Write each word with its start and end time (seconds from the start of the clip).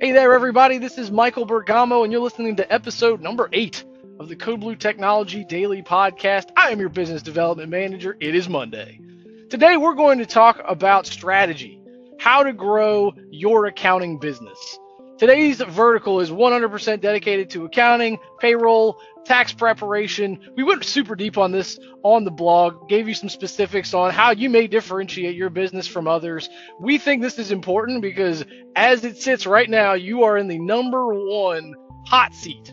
Hey 0.00 0.12
there, 0.12 0.32
everybody. 0.32 0.78
This 0.78 0.96
is 0.96 1.10
Michael 1.10 1.44
Bergamo, 1.44 2.04
and 2.04 2.12
you're 2.12 2.22
listening 2.22 2.54
to 2.54 2.72
episode 2.72 3.20
number 3.20 3.48
eight 3.52 3.82
of 4.20 4.28
the 4.28 4.36
Code 4.36 4.60
Blue 4.60 4.76
Technology 4.76 5.42
Daily 5.42 5.82
Podcast. 5.82 6.50
I 6.56 6.70
am 6.70 6.78
your 6.78 6.88
business 6.88 7.20
development 7.20 7.68
manager. 7.68 8.16
It 8.20 8.36
is 8.36 8.48
Monday. 8.48 9.00
Today, 9.50 9.76
we're 9.76 9.96
going 9.96 10.18
to 10.18 10.24
talk 10.26 10.62
about 10.68 11.08
strategy, 11.08 11.80
how 12.20 12.44
to 12.44 12.52
grow 12.52 13.12
your 13.32 13.66
accounting 13.66 14.20
business. 14.20 14.78
Today's 15.18 15.60
vertical 15.60 16.20
is 16.20 16.30
100% 16.30 17.00
dedicated 17.00 17.50
to 17.50 17.64
accounting, 17.64 18.20
payroll, 18.38 19.00
tax 19.24 19.52
preparation. 19.52 20.38
We 20.56 20.62
went 20.62 20.84
super 20.84 21.16
deep 21.16 21.36
on 21.36 21.50
this 21.50 21.76
on 22.04 22.22
the 22.22 22.30
blog, 22.30 22.88
gave 22.88 23.08
you 23.08 23.14
some 23.14 23.28
specifics 23.28 23.94
on 23.94 24.12
how 24.12 24.30
you 24.30 24.48
may 24.48 24.68
differentiate 24.68 25.34
your 25.34 25.50
business 25.50 25.88
from 25.88 26.06
others. 26.06 26.48
We 26.78 26.98
think 26.98 27.20
this 27.20 27.36
is 27.36 27.50
important 27.50 28.00
because 28.00 28.44
as 28.76 29.04
it 29.04 29.16
sits 29.16 29.44
right 29.44 29.68
now, 29.68 29.94
you 29.94 30.22
are 30.22 30.38
in 30.38 30.46
the 30.46 30.60
number 30.60 31.12
one 31.12 31.74
hot 32.06 32.32
seat 32.32 32.72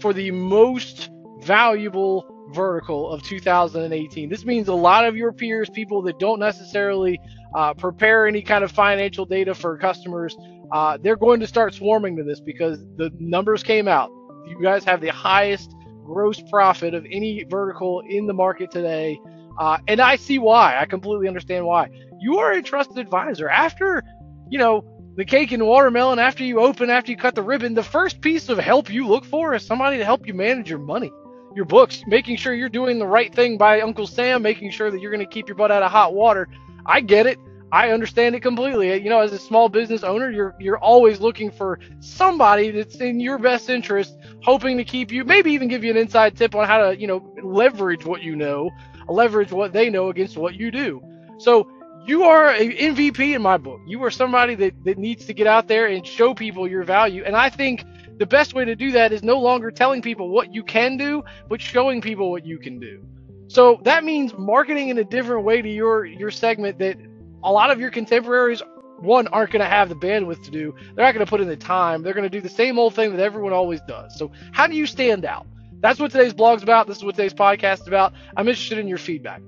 for 0.00 0.14
the 0.14 0.30
most 0.30 1.10
valuable 1.40 2.26
vertical 2.52 3.10
of 3.10 3.22
2018. 3.22 4.30
This 4.30 4.46
means 4.46 4.68
a 4.68 4.74
lot 4.74 5.04
of 5.04 5.14
your 5.14 5.32
peers, 5.32 5.68
people 5.68 6.00
that 6.02 6.18
don't 6.18 6.40
necessarily 6.40 7.20
uh, 7.54 7.74
prepare 7.74 8.26
any 8.26 8.40
kind 8.40 8.64
of 8.64 8.72
financial 8.72 9.26
data 9.26 9.54
for 9.54 9.76
customers, 9.76 10.36
uh, 10.72 10.98
they're 11.02 11.16
going 11.16 11.40
to 11.40 11.46
start 11.46 11.74
swarming 11.74 12.16
to 12.16 12.24
this 12.24 12.40
because 12.40 12.80
the 12.96 13.10
numbers 13.18 13.62
came 13.62 13.86
out. 13.86 14.10
You 14.46 14.58
guys 14.62 14.84
have 14.84 15.00
the 15.00 15.08
highest 15.08 15.74
gross 16.04 16.40
profit 16.50 16.94
of 16.94 17.06
any 17.10 17.44
vertical 17.44 18.00
in 18.00 18.26
the 18.26 18.34
market 18.34 18.70
today. 18.70 19.20
Uh, 19.58 19.78
and 19.86 20.00
I 20.00 20.16
see 20.16 20.38
why. 20.38 20.78
I 20.78 20.86
completely 20.86 21.28
understand 21.28 21.66
why. 21.66 21.88
You 22.20 22.38
are 22.38 22.52
a 22.52 22.62
trusted 22.62 22.98
advisor. 22.98 23.48
After, 23.48 24.02
you 24.48 24.58
know, 24.58 24.84
the 25.16 25.24
cake 25.26 25.52
and 25.52 25.66
watermelon, 25.66 26.18
after 26.18 26.42
you 26.42 26.60
open, 26.60 26.88
after 26.88 27.10
you 27.10 27.18
cut 27.18 27.34
the 27.34 27.42
ribbon, 27.42 27.74
the 27.74 27.82
first 27.82 28.22
piece 28.22 28.48
of 28.48 28.58
help 28.58 28.90
you 28.90 29.06
look 29.06 29.26
for 29.26 29.54
is 29.54 29.64
somebody 29.64 29.98
to 29.98 30.04
help 30.04 30.26
you 30.26 30.32
manage 30.32 30.70
your 30.70 30.78
money, 30.78 31.12
your 31.54 31.66
books, 31.66 32.02
making 32.06 32.36
sure 32.36 32.54
you're 32.54 32.70
doing 32.70 32.98
the 32.98 33.06
right 33.06 33.34
thing 33.34 33.58
by 33.58 33.82
Uncle 33.82 34.06
Sam, 34.06 34.42
making 34.42 34.70
sure 34.70 34.90
that 34.90 35.00
you're 35.00 35.12
going 35.12 35.24
to 35.24 35.30
keep 35.30 35.48
your 35.48 35.56
butt 35.56 35.70
out 35.70 35.82
of 35.82 35.90
hot 35.90 36.14
water. 36.14 36.48
I 36.86 37.02
get 37.02 37.26
it. 37.26 37.38
I 37.72 37.90
understand 37.90 38.34
it 38.34 38.40
completely. 38.40 38.94
You 39.02 39.08
know, 39.08 39.20
as 39.20 39.32
a 39.32 39.38
small 39.38 39.70
business 39.70 40.04
owner, 40.04 40.30
you're 40.30 40.54
you're 40.60 40.78
always 40.78 41.20
looking 41.20 41.50
for 41.50 41.78
somebody 42.00 42.70
that's 42.70 42.96
in 42.96 43.18
your 43.18 43.38
best 43.38 43.70
interest, 43.70 44.14
hoping 44.42 44.76
to 44.76 44.84
keep 44.84 45.10
you, 45.10 45.24
maybe 45.24 45.52
even 45.52 45.68
give 45.68 45.82
you 45.82 45.90
an 45.90 45.96
inside 45.96 46.36
tip 46.36 46.54
on 46.54 46.66
how 46.66 46.90
to, 46.90 47.00
you 47.00 47.06
know, 47.06 47.34
leverage 47.42 48.04
what 48.04 48.22
you 48.22 48.36
know, 48.36 48.70
leverage 49.08 49.50
what 49.50 49.72
they 49.72 49.88
know 49.88 50.10
against 50.10 50.36
what 50.36 50.54
you 50.54 50.70
do. 50.70 51.02
So 51.38 51.66
you 52.04 52.24
are 52.24 52.50
an 52.50 52.72
MVP 52.72 53.34
in 53.34 53.40
my 53.40 53.56
book. 53.56 53.80
You 53.86 54.04
are 54.04 54.10
somebody 54.10 54.54
that, 54.56 54.84
that 54.84 54.98
needs 54.98 55.24
to 55.26 55.32
get 55.32 55.46
out 55.46 55.66
there 55.66 55.86
and 55.86 56.06
show 56.06 56.34
people 56.34 56.68
your 56.68 56.84
value. 56.84 57.22
And 57.24 57.34
I 57.34 57.48
think 57.48 57.84
the 58.18 58.26
best 58.26 58.52
way 58.52 58.66
to 58.66 58.76
do 58.76 58.92
that 58.92 59.12
is 59.12 59.22
no 59.22 59.40
longer 59.40 59.70
telling 59.70 60.02
people 60.02 60.28
what 60.28 60.52
you 60.52 60.62
can 60.62 60.98
do, 60.98 61.24
but 61.48 61.62
showing 61.62 62.02
people 62.02 62.30
what 62.30 62.44
you 62.44 62.58
can 62.58 62.78
do. 62.78 63.02
So 63.48 63.80
that 63.84 64.04
means 64.04 64.34
marketing 64.36 64.90
in 64.90 64.98
a 64.98 65.04
different 65.04 65.44
way 65.44 65.62
to 65.62 65.68
your 65.68 66.04
your 66.04 66.30
segment 66.30 66.78
that 66.78 66.96
a 67.44 67.52
lot 67.52 67.70
of 67.70 67.80
your 67.80 67.90
contemporaries 67.90 68.62
one 68.98 69.26
aren't 69.28 69.50
going 69.50 69.60
to 69.60 69.68
have 69.68 69.88
the 69.88 69.96
bandwidth 69.96 70.44
to 70.44 70.50
do. 70.50 70.74
They're 70.94 71.04
not 71.04 71.12
going 71.12 71.26
to 71.26 71.28
put 71.28 71.40
in 71.40 71.48
the 71.48 71.56
time. 71.56 72.02
They're 72.02 72.14
going 72.14 72.22
to 72.22 72.30
do 72.30 72.40
the 72.40 72.48
same 72.48 72.78
old 72.78 72.94
thing 72.94 73.10
that 73.16 73.22
everyone 73.22 73.52
always 73.52 73.80
does. 73.82 74.16
So 74.16 74.30
how 74.52 74.66
do 74.66 74.76
you 74.76 74.86
stand 74.86 75.24
out? 75.24 75.46
That's 75.80 75.98
what 75.98 76.12
today's 76.12 76.32
blog's 76.32 76.62
about. 76.62 76.86
This 76.86 76.98
is 76.98 77.04
what 77.04 77.16
today's 77.16 77.34
podcast 77.34 77.82
is 77.82 77.88
about. 77.88 78.14
I'm 78.36 78.46
interested 78.46 78.78
in 78.78 78.86
your 78.86 78.98
feedback. 78.98 79.42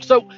So, 0.00 0.28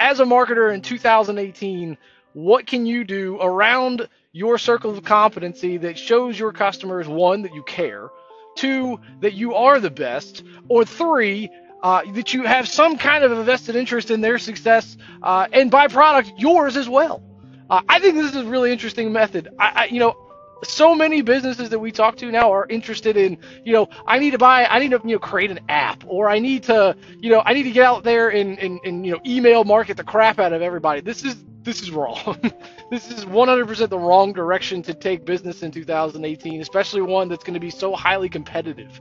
as 0.00 0.20
a 0.20 0.24
marketer 0.24 0.72
in 0.72 0.80
2018, 0.80 1.98
what 2.32 2.66
can 2.66 2.86
you 2.86 3.04
do 3.04 3.38
around 3.42 4.08
your 4.32 4.56
circle 4.56 4.90
of 4.90 5.04
competency 5.04 5.76
that 5.76 5.98
shows 5.98 6.38
your 6.38 6.52
customers 6.52 7.06
one 7.06 7.42
that 7.42 7.52
you 7.54 7.62
care, 7.64 8.08
two 8.56 8.98
that 9.20 9.34
you 9.34 9.54
are 9.54 9.78
the 9.78 9.90
best, 9.90 10.42
or 10.68 10.86
three 10.86 11.50
uh, 11.82 12.02
that 12.12 12.34
you 12.34 12.44
have 12.44 12.68
some 12.68 12.96
kind 12.96 13.24
of 13.24 13.32
a 13.32 13.42
vested 13.44 13.76
interest 13.76 14.10
in 14.10 14.20
their 14.20 14.38
success, 14.38 14.96
uh, 15.22 15.46
and 15.52 15.70
byproduct 15.70 16.32
yours 16.38 16.76
as 16.76 16.88
well. 16.88 17.22
Uh, 17.68 17.82
I 17.88 18.00
think 18.00 18.16
this 18.16 18.34
is 18.34 18.36
a 18.36 18.44
really 18.44 18.72
interesting 18.72 19.12
method. 19.12 19.48
I, 19.58 19.70
I, 19.74 19.84
you 19.86 20.00
know, 20.00 20.16
so 20.62 20.94
many 20.94 21.22
businesses 21.22 21.70
that 21.70 21.78
we 21.78 21.90
talk 21.92 22.16
to 22.16 22.30
now 22.30 22.52
are 22.52 22.66
interested 22.68 23.16
in, 23.16 23.38
you 23.64 23.72
know, 23.72 23.88
I 24.06 24.18
need 24.18 24.32
to 24.32 24.38
buy, 24.38 24.66
I 24.66 24.78
need 24.78 24.90
to, 24.90 25.00
you 25.04 25.14
know, 25.14 25.18
create 25.18 25.50
an 25.50 25.60
app, 25.68 26.04
or 26.06 26.28
I 26.28 26.38
need 26.38 26.64
to, 26.64 26.96
you 27.18 27.30
know, 27.30 27.42
I 27.44 27.54
need 27.54 27.62
to 27.62 27.70
get 27.70 27.84
out 27.84 28.04
there 28.04 28.28
and, 28.28 28.58
and, 28.58 28.80
and 28.84 29.06
you 29.06 29.12
know, 29.12 29.20
email 29.24 29.64
market 29.64 29.96
the 29.96 30.04
crap 30.04 30.38
out 30.38 30.52
of 30.52 30.62
everybody. 30.62 31.00
This 31.00 31.24
is 31.24 31.36
this 31.62 31.82
is 31.82 31.90
wrong. 31.90 32.38
this 32.90 33.10
is 33.10 33.24
100% 33.26 33.88
the 33.88 33.98
wrong 33.98 34.32
direction 34.32 34.82
to 34.82 34.94
take 34.94 35.24
business 35.26 35.62
in 35.62 35.70
2018, 35.70 36.60
especially 36.60 37.02
one 37.02 37.28
that's 37.28 37.44
going 37.44 37.54
to 37.54 37.60
be 37.60 37.70
so 37.70 37.94
highly 37.94 38.28
competitive. 38.28 39.00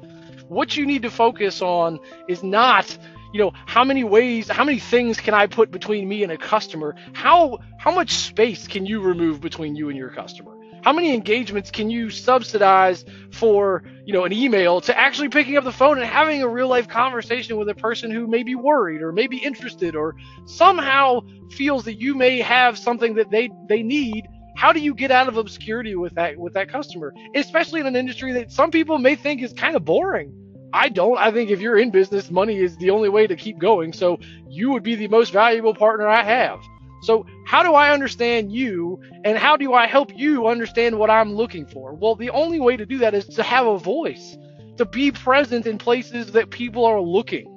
What 0.50 0.76
you 0.76 0.88
need 0.88 1.04
to 1.04 1.12
focus 1.12 1.62
on 1.62 2.00
is 2.28 2.42
not, 2.42 2.98
you 3.32 3.40
know, 3.40 3.52
how 3.68 3.84
many 3.84 4.04
ways, 4.04 4.50
how 4.50 4.64
many 4.64 4.80
things 4.80 5.20
can 5.20 5.36
I 5.36 5.46
put 5.46 5.70
between 5.70 6.10
me 6.10 6.24
and 6.24 6.32
a 6.32 6.38
customer? 6.38 6.96
How 7.14 7.60
how 7.78 7.92
much 7.92 8.12
space 8.14 8.68
can 8.68 8.86
you 8.86 9.00
remove 9.00 9.42
between 9.42 9.76
you 9.76 9.90
and 9.90 9.98
your 9.98 10.10
customer? 10.10 10.56
How 10.82 10.92
many 10.92 11.14
engagements 11.14 11.70
can 11.70 11.92
you 11.92 12.10
subsidize 12.10 13.06
for, 13.32 13.84
you 14.06 14.14
know, 14.14 14.24
an 14.24 14.34
email 14.34 14.82
to 14.82 14.98
actually 14.98 15.30
picking 15.30 15.56
up 15.56 15.66
the 15.66 15.72
phone 15.72 16.00
and 16.00 16.08
having 16.08 16.42
a 16.42 16.48
real 16.48 16.68
life 16.68 16.88
conversation 16.88 17.58
with 17.58 17.70
a 17.70 17.76
person 17.76 18.10
who 18.10 18.26
may 18.26 18.42
be 18.42 18.56
worried 18.56 19.04
or 19.04 19.12
may 19.12 19.28
be 19.28 19.38
interested 19.38 19.96
or 19.96 20.16
somehow 20.46 21.20
feels 21.52 21.84
that 21.86 22.02
you 22.02 22.16
may 22.16 22.40
have 22.40 22.78
something 22.78 23.16
that 23.16 23.30
they 23.30 23.50
they 23.68 23.84
need 23.84 24.26
how 24.60 24.74
do 24.74 24.82
you 24.82 24.94
get 24.94 25.10
out 25.10 25.30
of 25.30 25.38
obscurity 25.38 25.96
with 25.96 26.14
that 26.16 26.38
with 26.38 26.54
that 26.54 26.70
customer? 26.70 27.14
Especially 27.34 27.80
in 27.80 27.88
an 27.88 27.96
industry 27.96 28.34
that 28.34 28.52
some 28.52 28.72
people 28.72 28.98
may 28.98 29.16
think 29.16 29.42
is 29.42 29.54
kind 29.54 29.74
of 29.74 29.86
boring. 29.86 30.34
I 30.74 30.90
don't. 30.90 31.18
I 31.18 31.32
think 31.32 31.50
if 31.50 31.62
you're 31.62 31.78
in 31.78 31.92
business 31.92 32.30
money 32.30 32.58
is 32.58 32.76
the 32.76 32.90
only 32.90 33.08
way 33.08 33.26
to 33.26 33.38
keep 33.38 33.58
going 33.58 33.94
so 33.94 34.20
you 34.50 34.70
would 34.72 34.84
be 34.84 34.96
the 34.96 35.08
most 35.08 35.32
valuable 35.32 35.74
partner 35.74 36.10
i 36.10 36.22
have. 36.22 36.60
So 37.04 37.26
how 37.46 37.64
do 37.64 37.74
i 37.74 37.94
understand 37.94 38.52
you 38.52 39.00
and 39.24 39.38
how 39.38 39.56
do 39.56 39.74
i 39.74 39.88
help 39.88 40.12
you 40.14 40.48
understand 40.48 41.00
what 41.00 41.10
i'm 41.10 41.34
looking 41.36 41.66
for? 41.66 41.94
Well 41.94 42.16
the 42.16 42.30
only 42.32 42.60
way 42.60 42.76
to 42.76 42.86
do 42.86 42.98
that 42.98 43.14
is 43.14 43.28
to 43.28 43.44
have 43.44 43.66
a 43.66 43.80
voice 43.80 44.38
to 44.76 44.84
be 44.84 45.10
present 45.10 45.68
in 45.68 45.78
places 45.78 46.34
that 46.34 46.50
people 46.50 46.84
are 46.84 47.00
looking 47.00 47.48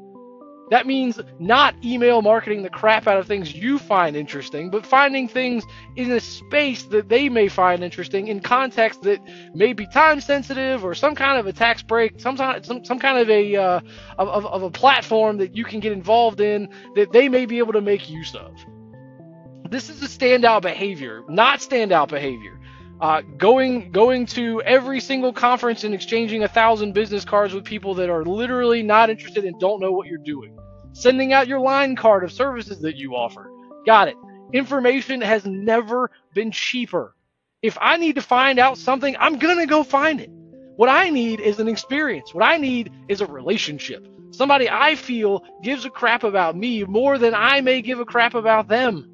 that 0.73 0.87
means 0.87 1.21
not 1.39 1.75
email 1.85 2.23
marketing 2.23 2.63
the 2.63 2.71
crap 2.71 3.07
out 3.07 3.19
of 3.19 3.27
things 3.27 3.55
you 3.55 3.79
find 3.79 4.17
interesting, 4.17 4.71
but 4.71 4.87
finding 4.87 5.29
things 5.29 5.65
in 5.97 6.11
a 6.11 6.19
space 6.19 6.85
that 6.85 7.11
they 7.11 7.29
may 7.29 7.49
find 7.49 7.85
interesting 7.85 8.29
in 8.29 8.41
context 8.41 9.03
that 9.03 9.21
may 9.55 9.75
be 9.75 9.87
time 9.89 10.19
sensitive 10.19 10.83
or 10.83 10.95
some 10.95 11.15
kind 11.15 11.39
of 11.39 11.47
a 11.47 11.53
tax 11.53 11.83
break, 11.83 12.19
some, 12.19 12.39
some, 12.39 12.83
some 12.87 12.99
kind 12.99 13.19
of 13.19 13.29
a, 13.29 13.55
uh, 13.55 13.81
of, 14.17 14.47
of 14.47 14.63
a 14.63 14.71
platform 14.71 15.37
that 15.37 15.55
you 15.55 15.63
can 15.63 15.79
get 15.79 15.93
involved 15.93 16.41
in 16.41 16.67
that 16.95 17.13
they 17.13 17.29
may 17.29 17.45
be 17.45 17.59
able 17.59 17.75
to 17.75 17.83
make 17.83 18.09
use 18.09 18.35
of. 18.35 18.57
This 19.69 19.91
is 19.91 20.03
a 20.03 20.07
standout 20.07 20.63
behavior, 20.63 21.23
not 21.29 21.61
standout 21.61 22.09
behavior. 22.09 22.59
Uh, 23.03 23.21
going 23.37 23.91
going 23.91 24.25
to 24.25 24.63
every 24.63 25.01
single 25.01 25.33
conference 25.33 25.83
and 25.83 25.93
exchanging 25.93 26.45
a 26.45 26.49
thousand 26.49 26.93
business 26.93 27.25
cards 27.25 27.53
with 27.53 27.65
people 27.65 27.95
that 27.95 28.09
are 28.09 28.25
literally 28.25 28.81
not 28.81 29.11
interested 29.11 29.45
and 29.45 29.59
don't 29.59 29.81
know 29.81 29.91
what 29.91 30.07
you're 30.07 30.19
doing. 30.19 30.57
Sending 30.93 31.33
out 31.33 31.49
your 31.49 31.59
line 31.59 31.97
card 31.97 32.23
of 32.23 32.31
services 32.31 32.79
that 32.83 32.95
you 32.95 33.17
offer. 33.17 33.51
Got 33.85 34.07
it. 34.07 34.15
Information 34.53 35.21
has 35.21 35.45
never 35.45 36.13
been 36.33 36.53
cheaper. 36.53 37.17
If 37.61 37.77
I 37.81 37.97
need 37.97 38.15
to 38.15 38.23
find 38.23 38.61
out 38.61 38.79
something, 38.79 39.17
I'm 39.19 39.37
gonna 39.37 39.67
go 39.67 39.83
find 39.83 40.21
it. 40.21 40.31
What 40.77 40.89
I 40.89 41.11
need 41.11 41.41
is 41.41 41.59
an 41.59 41.67
experience. 41.67 42.33
What 42.33 42.45
I 42.45 42.57
need 42.57 42.93
is 43.09 43.21
a 43.21 43.27
relationship. 43.27 44.07
Somebody 44.31 44.71
I 44.71 44.95
feel 44.95 45.43
gives 45.61 45.85
a 45.85 45.91
crap 45.91 46.23
about 46.23 46.57
me 46.57 46.85
more 46.85 47.19
than 47.19 47.35
I 47.35 47.63
may 47.63 47.83
give 47.83 47.99
a 47.99 48.05
crap 48.05 48.35
about 48.35 48.69
them. 48.69 49.12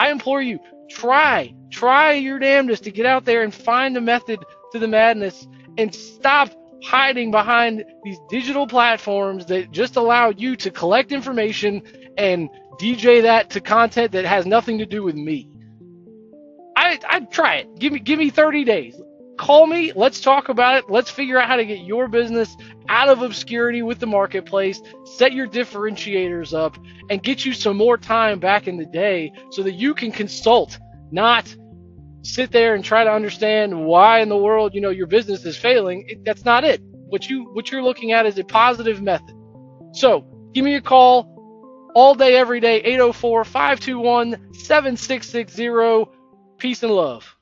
I 0.00 0.10
implore 0.10 0.40
you, 0.40 0.58
try, 0.88 1.54
try 1.70 2.14
your 2.14 2.38
damnedest 2.38 2.84
to 2.84 2.90
get 2.90 3.04
out 3.04 3.26
there 3.26 3.42
and 3.42 3.54
find 3.54 3.94
the 3.94 4.00
method 4.00 4.40
to 4.72 4.78
the 4.78 4.88
madness 4.88 5.46
and 5.76 5.94
stop 5.94 6.50
hiding 6.82 7.30
behind 7.30 7.84
these 8.02 8.18
digital 8.30 8.66
platforms 8.66 9.44
that 9.46 9.70
just 9.70 9.96
allow 9.96 10.30
you 10.30 10.56
to 10.56 10.70
collect 10.70 11.12
information 11.12 11.82
and 12.16 12.48
DJ 12.80 13.22
that 13.22 13.50
to 13.50 13.60
content 13.60 14.12
that 14.12 14.24
has 14.24 14.46
nothing 14.46 14.78
to 14.78 14.86
do 14.86 15.02
with 15.02 15.14
me. 15.14 15.50
I 16.76 16.98
I'd 17.06 17.30
try 17.30 17.56
it. 17.56 17.78
Give 17.78 17.92
me 17.92 17.98
give 17.98 18.18
me 18.18 18.30
30 18.30 18.64
days. 18.64 18.98
Call 19.38 19.66
me, 19.66 19.92
let's 19.94 20.20
talk 20.20 20.48
about 20.48 20.78
it. 20.78 20.90
Let's 20.90 21.10
figure 21.10 21.38
out 21.38 21.46
how 21.46 21.56
to 21.56 21.66
get 21.66 21.80
your 21.80 22.08
business 22.08 22.56
out 22.90 23.08
of 23.08 23.22
obscurity 23.22 23.82
with 23.82 24.00
the 24.00 24.06
marketplace, 24.06 24.82
set 25.04 25.32
your 25.32 25.46
differentiators 25.46 26.52
up, 26.52 26.76
and 27.08 27.22
get 27.22 27.44
you 27.44 27.54
some 27.54 27.76
more 27.76 27.96
time 27.96 28.40
back 28.40 28.66
in 28.66 28.76
the 28.76 28.84
day 28.84 29.32
so 29.50 29.62
that 29.62 29.72
you 29.72 29.94
can 29.94 30.10
consult, 30.10 30.78
not 31.10 31.54
sit 32.22 32.50
there 32.50 32.74
and 32.74 32.84
try 32.84 33.02
to 33.04 33.10
understand 33.10 33.86
why 33.86 34.20
in 34.20 34.28
the 34.28 34.36
world 34.36 34.74
you 34.74 34.80
know 34.80 34.90
your 34.90 35.06
business 35.06 35.44
is 35.46 35.56
failing. 35.56 36.04
It, 36.08 36.24
that's 36.24 36.44
not 36.44 36.64
it. 36.64 36.82
What 36.82 37.30
you 37.30 37.44
what 37.54 37.70
you're 37.70 37.82
looking 37.82 38.12
at 38.12 38.26
is 38.26 38.38
a 38.38 38.44
positive 38.44 39.00
method. 39.00 39.34
So 39.92 40.24
give 40.52 40.64
me 40.64 40.74
a 40.74 40.82
call 40.82 41.30
all 41.94 42.14
day 42.14 42.36
every 42.36 42.60
day 42.60 42.76
804 42.82 43.44
521 43.44 44.54
7660 44.54 46.10
peace 46.58 46.82
and 46.82 46.92
love 46.92 47.36